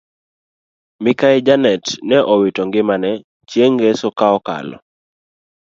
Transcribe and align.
Mikai 1.03 1.37
janet 1.47 1.85
neowito 2.07 2.61
ngimane 2.67 3.11
chieng 3.49 3.73
ngeso 3.75 4.07
kaokalo 4.19 4.77